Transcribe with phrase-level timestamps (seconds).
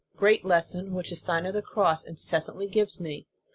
[0.17, 3.27] Great lesson, which the Sign of the Cross incessantly gives me.